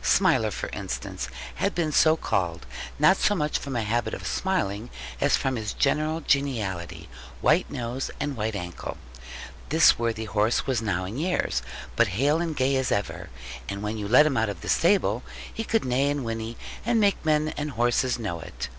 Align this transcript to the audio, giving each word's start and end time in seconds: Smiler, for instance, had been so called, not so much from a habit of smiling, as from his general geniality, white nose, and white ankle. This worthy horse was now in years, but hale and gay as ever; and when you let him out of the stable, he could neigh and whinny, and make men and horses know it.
Smiler, 0.00 0.50
for 0.50 0.70
instance, 0.70 1.28
had 1.56 1.74
been 1.74 1.92
so 1.92 2.16
called, 2.16 2.64
not 2.98 3.18
so 3.18 3.34
much 3.34 3.58
from 3.58 3.76
a 3.76 3.82
habit 3.82 4.14
of 4.14 4.26
smiling, 4.26 4.88
as 5.20 5.36
from 5.36 5.56
his 5.56 5.74
general 5.74 6.22
geniality, 6.22 7.10
white 7.42 7.70
nose, 7.70 8.10
and 8.18 8.34
white 8.34 8.56
ankle. 8.56 8.96
This 9.68 9.98
worthy 9.98 10.24
horse 10.24 10.66
was 10.66 10.80
now 10.80 11.04
in 11.04 11.18
years, 11.18 11.60
but 11.94 12.08
hale 12.16 12.40
and 12.40 12.56
gay 12.56 12.74
as 12.76 12.90
ever; 12.90 13.28
and 13.68 13.82
when 13.82 13.98
you 13.98 14.08
let 14.08 14.24
him 14.24 14.38
out 14.38 14.48
of 14.48 14.62
the 14.62 14.68
stable, 14.70 15.24
he 15.52 15.62
could 15.62 15.84
neigh 15.84 16.08
and 16.08 16.24
whinny, 16.24 16.56
and 16.86 16.98
make 16.98 17.22
men 17.22 17.48
and 17.58 17.72
horses 17.72 18.18
know 18.18 18.40
it. 18.40 18.70